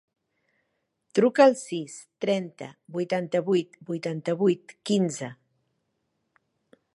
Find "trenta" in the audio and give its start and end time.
2.25-2.69